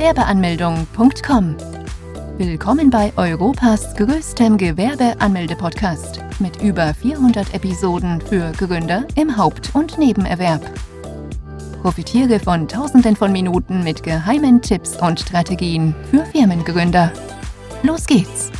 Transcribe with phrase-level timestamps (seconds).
[0.00, 1.56] Gewerbeanmeldung.com.
[2.38, 10.62] Willkommen bei Europas größtem Gewerbeanmelde-Podcast mit über 400 Episoden für Gründer im Haupt- und Nebenerwerb.
[11.82, 17.12] Profitiere von Tausenden von Minuten mit geheimen Tipps und Strategien für Firmengründer.
[17.82, 18.50] Los geht's!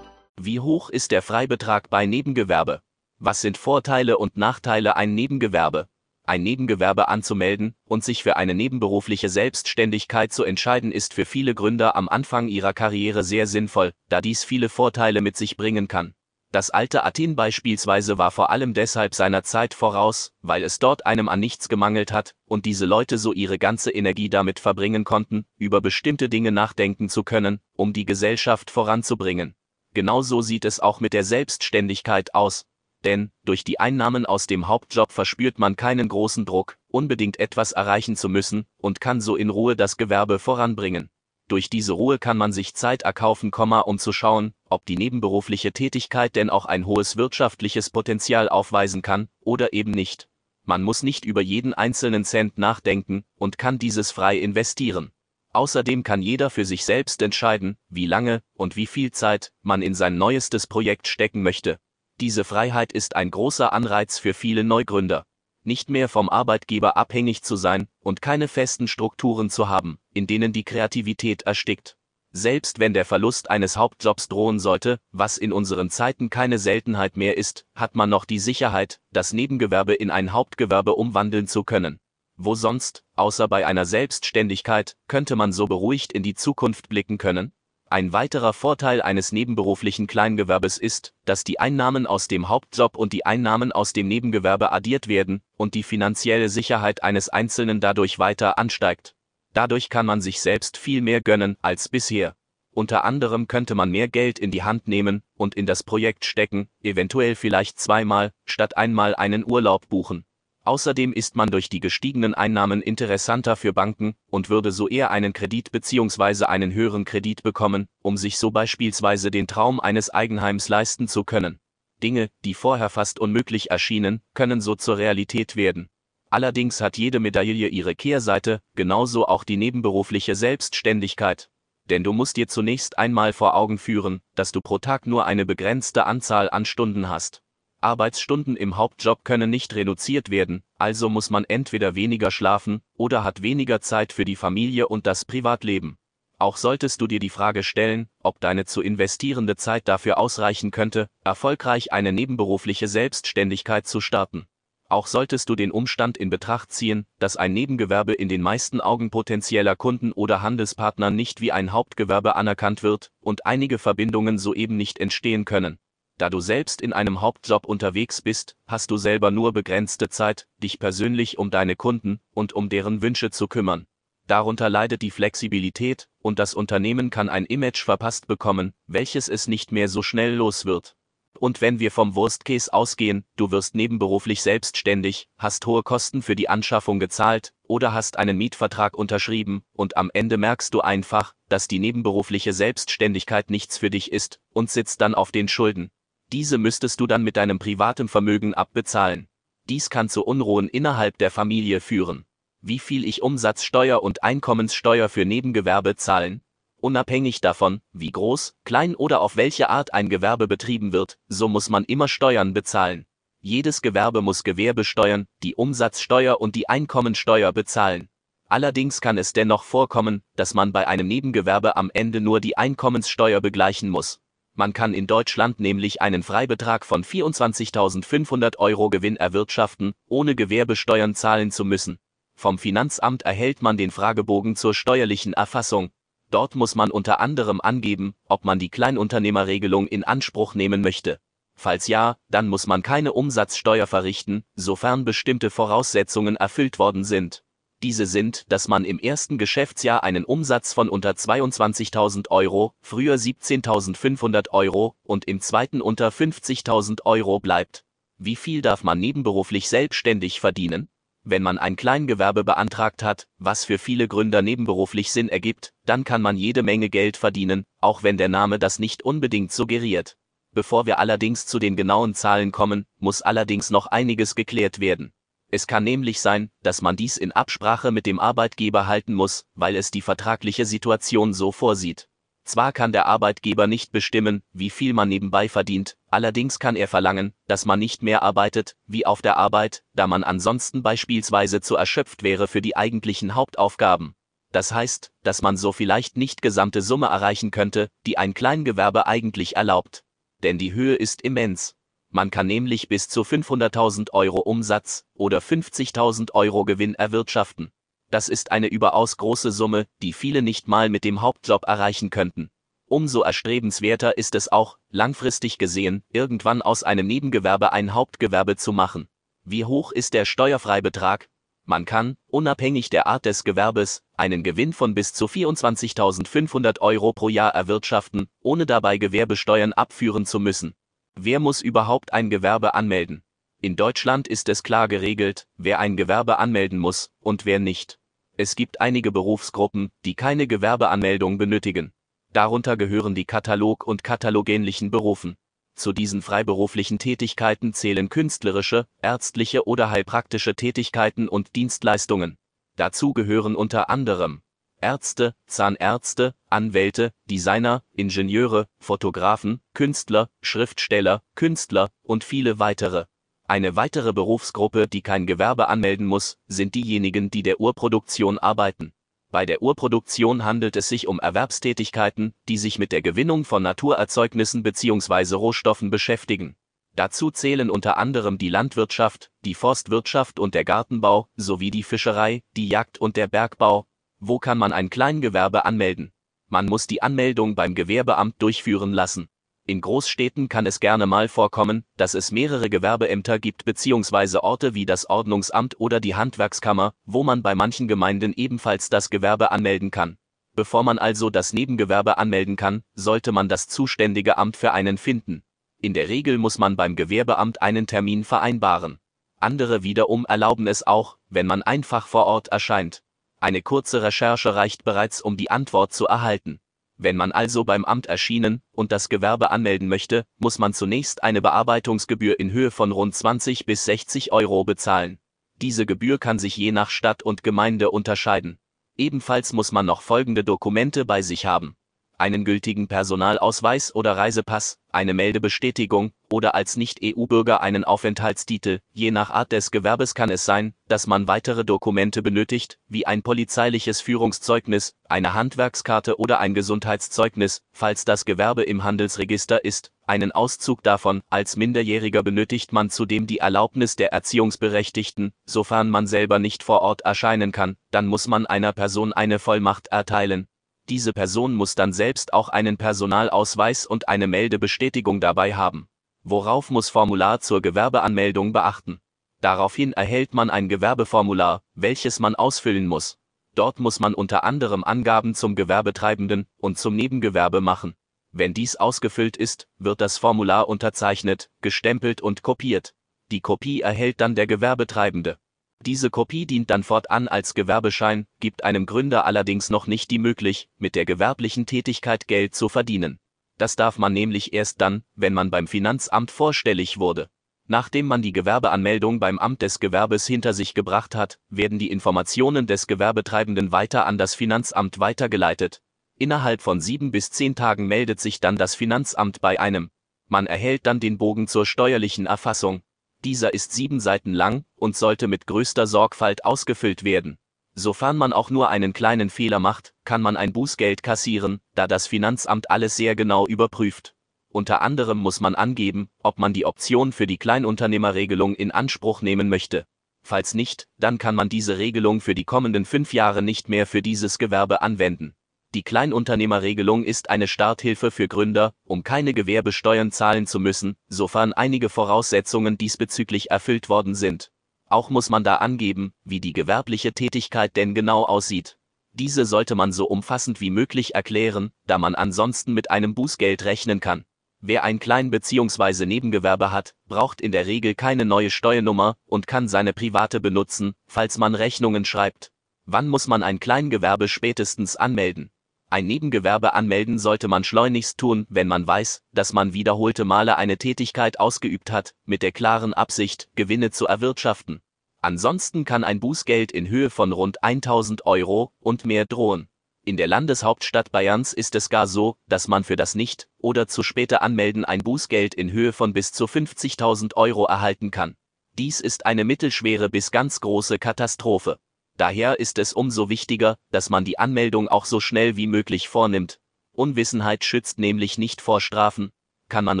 [0.40, 2.80] Wie hoch ist der Freibetrag bei Nebengewerbe?
[3.18, 5.86] Was sind Vorteile und Nachteile ein Nebengewerbe?
[6.28, 11.94] Ein Nebengewerbe anzumelden und sich für eine nebenberufliche Selbstständigkeit zu entscheiden ist für viele Gründer
[11.94, 16.14] am Anfang ihrer Karriere sehr sinnvoll, da dies viele Vorteile mit sich bringen kann.
[16.50, 21.28] Das alte Athen beispielsweise war vor allem deshalb seiner Zeit voraus, weil es dort einem
[21.28, 25.80] an nichts gemangelt hat und diese Leute so ihre ganze Energie damit verbringen konnten, über
[25.80, 29.54] bestimmte Dinge nachdenken zu können, um die Gesellschaft voranzubringen.
[29.94, 32.66] Genauso sieht es auch mit der Selbstständigkeit aus,
[33.06, 38.16] denn durch die Einnahmen aus dem Hauptjob verspürt man keinen großen Druck, unbedingt etwas erreichen
[38.16, 41.08] zu müssen und kann so in Ruhe das Gewerbe voranbringen.
[41.48, 46.34] Durch diese Ruhe kann man sich Zeit erkaufen, um zu schauen, ob die nebenberufliche Tätigkeit
[46.34, 50.28] denn auch ein hohes wirtschaftliches Potenzial aufweisen kann oder eben nicht.
[50.64, 55.12] Man muss nicht über jeden einzelnen Cent nachdenken und kann dieses frei investieren.
[55.52, 59.94] Außerdem kann jeder für sich selbst entscheiden, wie lange und wie viel Zeit man in
[59.94, 61.78] sein neuestes Projekt stecken möchte.
[62.18, 65.26] Diese Freiheit ist ein großer Anreiz für viele Neugründer.
[65.64, 70.54] Nicht mehr vom Arbeitgeber abhängig zu sein und keine festen Strukturen zu haben, in denen
[70.54, 71.98] die Kreativität erstickt.
[72.32, 77.36] Selbst wenn der Verlust eines Hauptjobs drohen sollte, was in unseren Zeiten keine Seltenheit mehr
[77.36, 81.98] ist, hat man noch die Sicherheit, das Nebengewerbe in ein Hauptgewerbe umwandeln zu können.
[82.38, 87.52] Wo sonst, außer bei einer Selbstständigkeit, könnte man so beruhigt in die Zukunft blicken können?
[87.88, 93.24] Ein weiterer Vorteil eines nebenberuflichen Kleingewerbes ist, dass die Einnahmen aus dem Hauptjob und die
[93.24, 99.14] Einnahmen aus dem Nebengewerbe addiert werden und die finanzielle Sicherheit eines Einzelnen dadurch weiter ansteigt.
[99.52, 102.34] Dadurch kann man sich selbst viel mehr gönnen als bisher.
[102.72, 106.68] Unter anderem könnte man mehr Geld in die Hand nehmen und in das Projekt stecken,
[106.82, 110.25] eventuell vielleicht zweimal, statt einmal einen Urlaub buchen.
[110.66, 115.32] Außerdem ist man durch die gestiegenen Einnahmen interessanter für Banken und würde so eher einen
[115.32, 116.46] Kredit bzw.
[116.46, 121.60] einen höheren Kredit bekommen, um sich so beispielsweise den Traum eines Eigenheims leisten zu können.
[122.02, 125.88] Dinge, die vorher fast unmöglich erschienen, können so zur Realität werden.
[126.30, 131.48] Allerdings hat jede Medaille ihre Kehrseite, genauso auch die nebenberufliche Selbstständigkeit.
[131.88, 135.46] Denn du musst dir zunächst einmal vor Augen führen, dass du pro Tag nur eine
[135.46, 137.44] begrenzte Anzahl an Stunden hast.
[137.80, 143.42] Arbeitsstunden im Hauptjob können nicht reduziert werden, also muss man entweder weniger schlafen oder hat
[143.42, 145.98] weniger Zeit für die Familie und das Privatleben.
[146.38, 151.08] Auch solltest du dir die Frage stellen, ob deine zu investierende Zeit dafür ausreichen könnte,
[151.24, 154.46] erfolgreich eine nebenberufliche Selbstständigkeit zu starten.
[154.88, 159.10] Auch solltest du den Umstand in Betracht ziehen, dass ein Nebengewerbe in den meisten Augen
[159.10, 165.00] potenzieller Kunden oder Handelspartner nicht wie ein Hauptgewerbe anerkannt wird und einige Verbindungen soeben nicht
[165.00, 165.78] entstehen können.
[166.18, 170.78] Da du selbst in einem Hauptjob unterwegs bist, hast du selber nur begrenzte Zeit, dich
[170.78, 173.86] persönlich um deine Kunden und um deren Wünsche zu kümmern.
[174.26, 179.72] Darunter leidet die Flexibilität, und das Unternehmen kann ein Image verpasst bekommen, welches es nicht
[179.72, 180.96] mehr so schnell los wird.
[181.38, 186.34] Und wenn wir vom Worst Case ausgehen, du wirst nebenberuflich selbstständig, hast hohe Kosten für
[186.34, 191.68] die Anschaffung gezahlt oder hast einen Mietvertrag unterschrieben und am Ende merkst du einfach, dass
[191.68, 195.90] die nebenberufliche Selbstständigkeit nichts für dich ist und sitzt dann auf den Schulden.
[196.32, 199.28] Diese müsstest du dann mit deinem privaten Vermögen abbezahlen.
[199.68, 202.24] Dies kann zu Unruhen innerhalb der Familie führen.
[202.60, 206.42] Wie viel ich Umsatzsteuer und Einkommenssteuer für Nebengewerbe zahlen?
[206.78, 211.68] Unabhängig davon, wie groß, klein oder auf welche Art ein Gewerbe betrieben wird, so muss
[211.68, 213.06] man immer Steuern bezahlen.
[213.40, 218.08] Jedes Gewerbe muss Gewerbesteuern, die Umsatzsteuer und die Einkommensteuer bezahlen.
[218.48, 223.40] Allerdings kann es dennoch vorkommen, dass man bei einem Nebengewerbe am Ende nur die Einkommenssteuer
[223.40, 224.20] begleichen muss.
[224.58, 231.50] Man kann in Deutschland nämlich einen Freibetrag von 24.500 Euro Gewinn erwirtschaften, ohne Gewerbesteuern zahlen
[231.50, 231.98] zu müssen.
[232.34, 235.90] Vom Finanzamt erhält man den Fragebogen zur steuerlichen Erfassung.
[236.30, 241.20] Dort muss man unter anderem angeben, ob man die Kleinunternehmerregelung in Anspruch nehmen möchte.
[241.54, 247.44] Falls ja, dann muss man keine Umsatzsteuer verrichten, sofern bestimmte Voraussetzungen erfüllt worden sind.
[247.86, 254.50] Diese sind, dass man im ersten Geschäftsjahr einen Umsatz von unter 22.000 Euro, früher 17.500
[254.50, 257.84] Euro und im zweiten unter 50.000 Euro bleibt.
[258.18, 260.88] Wie viel darf man nebenberuflich selbstständig verdienen?
[261.22, 266.22] Wenn man ein Kleingewerbe beantragt hat, was für viele Gründer nebenberuflich Sinn ergibt, dann kann
[266.22, 270.16] man jede Menge Geld verdienen, auch wenn der Name das nicht unbedingt suggeriert.
[270.50, 275.12] Bevor wir allerdings zu den genauen Zahlen kommen, muss allerdings noch einiges geklärt werden.
[275.50, 279.76] Es kann nämlich sein, dass man dies in Absprache mit dem Arbeitgeber halten muss, weil
[279.76, 282.08] es die vertragliche Situation so vorsieht.
[282.44, 287.32] Zwar kann der Arbeitgeber nicht bestimmen, wie viel man nebenbei verdient, allerdings kann er verlangen,
[287.48, 292.22] dass man nicht mehr arbeitet, wie auf der Arbeit, da man ansonsten beispielsweise zu erschöpft
[292.22, 294.14] wäre für die eigentlichen Hauptaufgaben.
[294.52, 299.56] Das heißt, dass man so vielleicht nicht gesamte Summe erreichen könnte, die ein Kleingewerbe eigentlich
[299.56, 300.02] erlaubt.
[300.42, 301.75] Denn die Höhe ist immens.
[302.16, 307.72] Man kann nämlich bis zu 500.000 Euro Umsatz oder 50.000 Euro Gewinn erwirtschaften.
[308.10, 312.48] Das ist eine überaus große Summe, die viele nicht mal mit dem Hauptjob erreichen könnten.
[312.86, 319.08] Umso erstrebenswerter ist es auch, langfristig gesehen, irgendwann aus einem Nebengewerbe ein Hauptgewerbe zu machen.
[319.44, 321.28] Wie hoch ist der Steuerfreibetrag?
[321.66, 327.28] Man kann, unabhängig der Art des Gewerbes, einen Gewinn von bis zu 24.500 Euro pro
[327.28, 330.74] Jahr erwirtschaften, ohne dabei Gewerbesteuern abführen zu müssen.
[331.18, 333.22] Wer muss überhaupt ein Gewerbe anmelden?
[333.62, 337.98] In Deutschland ist es klar geregelt, wer ein Gewerbe anmelden muss und wer nicht.
[338.36, 341.92] Es gibt einige Berufsgruppen, die keine Gewerbeanmeldung benötigen.
[342.34, 345.36] Darunter gehören die Katalog- und katalogähnlichen Berufen.
[345.74, 352.36] Zu diesen freiberuflichen Tätigkeiten zählen künstlerische, ärztliche oder heilpraktische Tätigkeiten und Dienstleistungen.
[352.76, 354.42] Dazu gehören unter anderem
[354.86, 363.06] Ärzte, Zahnärzte, Anwälte, Designer, Ingenieure, Fotografen, Künstler, Schriftsteller, Künstler und viele weitere.
[363.48, 368.92] Eine weitere Berufsgruppe, die kein Gewerbe anmelden muss, sind diejenigen, die der Urproduktion arbeiten.
[369.32, 374.62] Bei der Urproduktion handelt es sich um Erwerbstätigkeiten, die sich mit der Gewinnung von Naturerzeugnissen
[374.62, 375.34] bzw.
[375.34, 376.54] Rohstoffen beschäftigen.
[376.94, 382.68] Dazu zählen unter anderem die Landwirtschaft, die Forstwirtschaft und der Gartenbau, sowie die Fischerei, die
[382.68, 383.88] Jagd und der Bergbau.
[384.18, 386.12] Wo kann man ein Kleingewerbe anmelden?
[386.48, 389.28] Man muss die Anmeldung beim Gewerbeamt durchführen lassen.
[389.66, 394.38] In Großstädten kann es gerne mal vorkommen, dass es mehrere Gewerbeämter gibt bzw.
[394.38, 399.50] Orte wie das Ordnungsamt oder die Handwerkskammer, wo man bei manchen Gemeinden ebenfalls das Gewerbe
[399.50, 400.18] anmelden kann.
[400.54, 405.42] Bevor man also das Nebengewerbe anmelden kann, sollte man das zuständige Amt für einen finden.
[405.82, 408.98] In der Regel muss man beim Gewerbeamt einen Termin vereinbaren.
[409.40, 413.02] Andere wiederum erlauben es auch, wenn man einfach vor Ort erscheint.
[413.46, 416.58] Eine kurze Recherche reicht bereits, um die Antwort zu erhalten.
[416.96, 421.40] Wenn man also beim Amt erschienen und das Gewerbe anmelden möchte, muss man zunächst eine
[421.40, 425.20] Bearbeitungsgebühr in Höhe von rund 20 bis 60 Euro bezahlen.
[425.62, 428.58] Diese Gebühr kann sich je nach Stadt und Gemeinde unterscheiden.
[428.96, 431.76] Ebenfalls muss man noch folgende Dokumente bei sich haben
[432.18, 438.80] einen gültigen Personalausweis oder Reisepass, eine Meldebestätigung oder als Nicht-EU-Bürger einen Aufenthaltstitel.
[438.92, 443.22] Je nach Art des Gewerbes kann es sein, dass man weitere Dokumente benötigt, wie ein
[443.22, 449.92] polizeiliches Führungszeugnis, eine Handwerkskarte oder ein Gesundheitszeugnis, falls das Gewerbe im Handelsregister ist.
[450.06, 456.38] Einen Auszug davon, als Minderjähriger benötigt man zudem die Erlaubnis der Erziehungsberechtigten, sofern man selber
[456.38, 460.48] nicht vor Ort erscheinen kann, dann muss man einer Person eine Vollmacht erteilen,
[460.88, 465.88] diese Person muss dann selbst auch einen Personalausweis und eine Meldebestätigung dabei haben.
[466.22, 469.00] Worauf muss Formular zur Gewerbeanmeldung beachten?
[469.40, 473.18] Daraufhin erhält man ein Gewerbeformular, welches man ausfüllen muss.
[473.54, 477.94] Dort muss man unter anderem Angaben zum Gewerbetreibenden und zum Nebengewerbe machen.
[478.32, 482.94] Wenn dies ausgefüllt ist, wird das Formular unterzeichnet, gestempelt und kopiert.
[483.30, 485.38] Die Kopie erhält dann der Gewerbetreibende.
[485.84, 490.70] Diese Kopie dient dann fortan als Gewerbeschein, gibt einem Gründer allerdings noch nicht die Möglichkeit,
[490.78, 493.18] mit der gewerblichen Tätigkeit Geld zu verdienen.
[493.58, 497.28] Das darf man nämlich erst dann, wenn man beim Finanzamt vorstellig wurde.
[497.68, 502.66] Nachdem man die Gewerbeanmeldung beim Amt des Gewerbes hinter sich gebracht hat, werden die Informationen
[502.66, 505.82] des Gewerbetreibenden weiter an das Finanzamt weitergeleitet.
[506.16, 509.90] Innerhalb von sieben bis zehn Tagen meldet sich dann das Finanzamt bei einem.
[510.28, 512.82] Man erhält dann den Bogen zur steuerlichen Erfassung,
[513.26, 517.38] dieser ist sieben Seiten lang und sollte mit größter Sorgfalt ausgefüllt werden.
[517.74, 522.06] Sofern man auch nur einen kleinen Fehler macht, kann man ein Bußgeld kassieren, da das
[522.06, 524.14] Finanzamt alles sehr genau überprüft.
[524.48, 529.48] Unter anderem muss man angeben, ob man die Option für die Kleinunternehmerregelung in Anspruch nehmen
[529.48, 529.86] möchte.
[530.22, 534.02] Falls nicht, dann kann man diese Regelung für die kommenden fünf Jahre nicht mehr für
[534.02, 535.34] dieses Gewerbe anwenden.
[535.76, 541.90] Die Kleinunternehmerregelung ist eine Starthilfe für Gründer, um keine Gewerbesteuern zahlen zu müssen, sofern einige
[541.90, 544.50] Voraussetzungen diesbezüglich erfüllt worden sind.
[544.88, 548.78] Auch muss man da angeben, wie die gewerbliche Tätigkeit denn genau aussieht.
[549.12, 554.00] Diese sollte man so umfassend wie möglich erklären, da man ansonsten mit einem Bußgeld rechnen
[554.00, 554.24] kann.
[554.62, 556.06] Wer ein Klein- bzw.
[556.06, 561.36] Nebengewerbe hat, braucht in der Regel keine neue Steuernummer und kann seine private benutzen, falls
[561.36, 562.50] man Rechnungen schreibt.
[562.86, 565.50] Wann muss man ein Kleingewerbe spätestens anmelden?
[565.88, 570.78] Ein Nebengewerbe anmelden sollte man schleunigst tun, wenn man weiß, dass man wiederholte Male eine
[570.78, 574.82] Tätigkeit ausgeübt hat, mit der klaren Absicht, Gewinne zu erwirtschaften.
[575.20, 579.68] Ansonsten kann ein Bußgeld in Höhe von rund 1000 Euro und mehr drohen.
[580.04, 584.02] In der Landeshauptstadt Bayerns ist es gar so, dass man für das nicht oder zu
[584.02, 588.36] späte Anmelden ein Bußgeld in Höhe von bis zu 50.000 Euro erhalten kann.
[588.78, 591.78] Dies ist eine mittelschwere bis ganz große Katastrophe.
[592.16, 596.60] Daher ist es umso wichtiger, dass man die Anmeldung auch so schnell wie möglich vornimmt.
[596.92, 599.32] Unwissenheit schützt nämlich nicht vor Strafen.
[599.68, 600.00] Kann man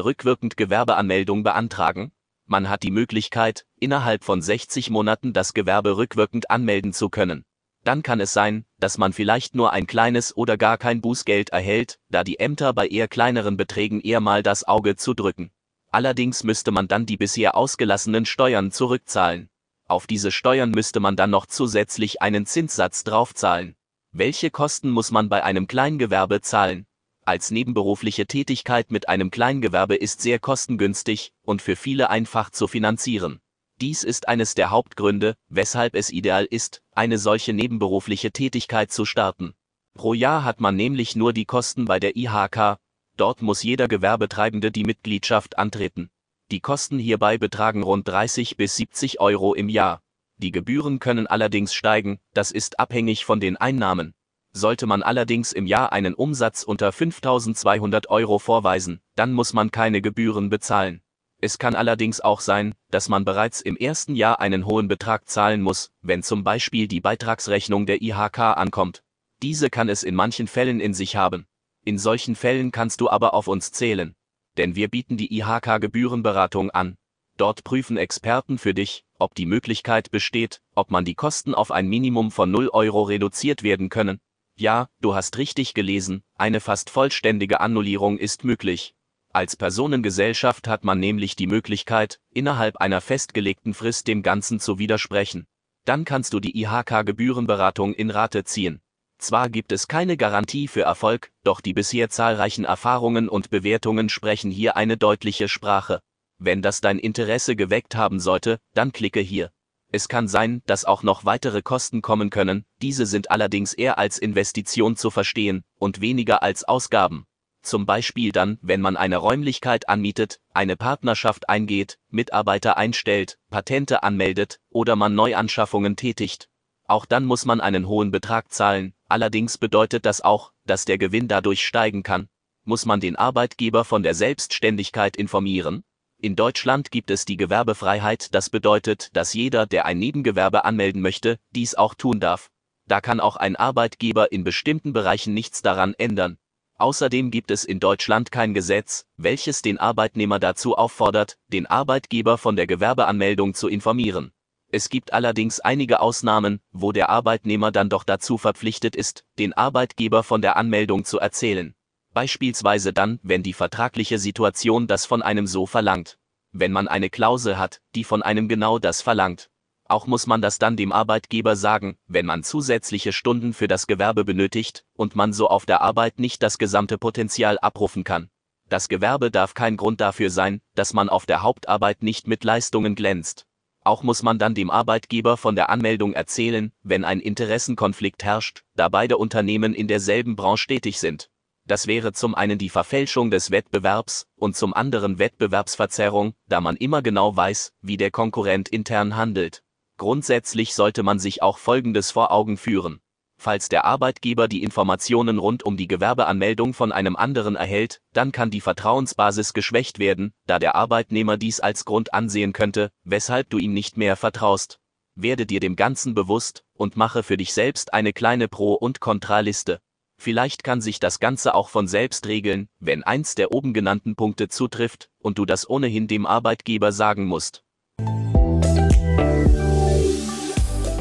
[0.00, 2.12] rückwirkend Gewerbeanmeldung beantragen?
[2.46, 7.44] Man hat die Möglichkeit, innerhalb von 60 Monaten das Gewerbe rückwirkend anmelden zu können.
[7.82, 11.98] Dann kann es sein, dass man vielleicht nur ein kleines oder gar kein Bußgeld erhält,
[12.08, 15.50] da die Ämter bei eher kleineren Beträgen eher mal das Auge zudrücken.
[15.90, 19.50] Allerdings müsste man dann die bisher ausgelassenen Steuern zurückzahlen.
[19.88, 23.76] Auf diese Steuern müsste man dann noch zusätzlich einen Zinssatz draufzahlen.
[24.10, 26.86] Welche Kosten muss man bei einem Kleingewerbe zahlen?
[27.24, 33.40] Als nebenberufliche Tätigkeit mit einem Kleingewerbe ist sehr kostengünstig und für viele einfach zu finanzieren.
[33.80, 39.54] Dies ist eines der Hauptgründe, weshalb es ideal ist, eine solche nebenberufliche Tätigkeit zu starten.
[39.94, 42.78] Pro Jahr hat man nämlich nur die Kosten bei der IHK,
[43.16, 46.10] dort muss jeder Gewerbetreibende die Mitgliedschaft antreten.
[46.52, 50.00] Die Kosten hierbei betragen rund 30 bis 70 Euro im Jahr.
[50.36, 54.14] Die Gebühren können allerdings steigen, das ist abhängig von den Einnahmen.
[54.52, 60.00] Sollte man allerdings im Jahr einen Umsatz unter 5200 Euro vorweisen, dann muss man keine
[60.00, 61.02] Gebühren bezahlen.
[61.40, 65.62] Es kann allerdings auch sein, dass man bereits im ersten Jahr einen hohen Betrag zahlen
[65.62, 69.02] muss, wenn zum Beispiel die Beitragsrechnung der IHK ankommt.
[69.42, 71.46] Diese kann es in manchen Fällen in sich haben.
[71.84, 74.15] In solchen Fällen kannst du aber auf uns zählen.
[74.56, 76.96] Denn wir bieten die IHK Gebührenberatung an.
[77.36, 81.86] Dort prüfen Experten für dich, ob die Möglichkeit besteht, ob man die Kosten auf ein
[81.86, 84.20] Minimum von 0 Euro reduziert werden können.
[84.58, 88.94] Ja, du hast richtig gelesen, eine fast vollständige Annullierung ist möglich.
[89.34, 95.46] Als Personengesellschaft hat man nämlich die Möglichkeit, innerhalb einer festgelegten Frist dem Ganzen zu widersprechen.
[95.84, 98.80] Dann kannst du die IHK-Gebührenberatung in Rate ziehen.
[99.18, 104.50] Zwar gibt es keine Garantie für Erfolg, doch die bisher zahlreichen Erfahrungen und Bewertungen sprechen
[104.50, 106.00] hier eine deutliche Sprache.
[106.38, 109.50] Wenn das dein Interesse geweckt haben sollte, dann klicke hier.
[109.90, 114.18] Es kann sein, dass auch noch weitere Kosten kommen können, diese sind allerdings eher als
[114.18, 117.26] Investition zu verstehen und weniger als Ausgaben
[117.66, 124.60] zum Beispiel dann, wenn man eine Räumlichkeit anmietet, eine Partnerschaft eingeht, Mitarbeiter einstellt, Patente anmeldet
[124.70, 126.48] oder man Neuanschaffungen tätigt.
[126.84, 131.28] Auch dann muss man einen hohen Betrag zahlen, allerdings bedeutet das auch, dass der Gewinn
[131.28, 132.28] dadurch steigen kann.
[132.64, 135.84] Muss man den Arbeitgeber von der Selbstständigkeit informieren?
[136.18, 141.38] In Deutschland gibt es die Gewerbefreiheit, das bedeutet, dass jeder, der ein Nebengewerbe anmelden möchte,
[141.50, 142.50] dies auch tun darf.
[142.86, 146.38] Da kann auch ein Arbeitgeber in bestimmten Bereichen nichts daran ändern.
[146.78, 152.54] Außerdem gibt es in Deutschland kein Gesetz, welches den Arbeitnehmer dazu auffordert, den Arbeitgeber von
[152.54, 154.32] der Gewerbeanmeldung zu informieren.
[154.72, 160.22] Es gibt allerdings einige Ausnahmen, wo der Arbeitnehmer dann doch dazu verpflichtet ist, den Arbeitgeber
[160.22, 161.74] von der Anmeldung zu erzählen.
[162.12, 166.18] Beispielsweise dann, wenn die vertragliche Situation das von einem so verlangt.
[166.52, 169.50] Wenn man eine Klausel hat, die von einem genau das verlangt.
[169.88, 174.24] Auch muss man das dann dem Arbeitgeber sagen, wenn man zusätzliche Stunden für das Gewerbe
[174.24, 178.30] benötigt und man so auf der Arbeit nicht das gesamte Potenzial abrufen kann.
[178.68, 182.96] Das Gewerbe darf kein Grund dafür sein, dass man auf der Hauptarbeit nicht mit Leistungen
[182.96, 183.46] glänzt.
[183.86, 188.88] Auch muss man dann dem Arbeitgeber von der Anmeldung erzählen, wenn ein Interessenkonflikt herrscht, da
[188.88, 191.30] beide Unternehmen in derselben Branche tätig sind.
[191.66, 197.00] Das wäre zum einen die Verfälschung des Wettbewerbs und zum anderen Wettbewerbsverzerrung, da man immer
[197.00, 199.62] genau weiß, wie der Konkurrent intern handelt.
[199.98, 202.98] Grundsätzlich sollte man sich auch Folgendes vor Augen führen.
[203.38, 208.50] Falls der Arbeitgeber die Informationen rund um die Gewerbeanmeldung von einem anderen erhält, dann kann
[208.50, 213.74] die Vertrauensbasis geschwächt werden, da der Arbeitnehmer dies als Grund ansehen könnte, weshalb du ihm
[213.74, 214.80] nicht mehr vertraust.
[215.14, 219.80] Werde dir dem Ganzen bewusst und mache für dich selbst eine kleine Pro- und Kontraliste.
[220.18, 224.48] Vielleicht kann sich das Ganze auch von selbst regeln, wenn eins der oben genannten Punkte
[224.48, 227.65] zutrifft und du das ohnehin dem Arbeitgeber sagen musst.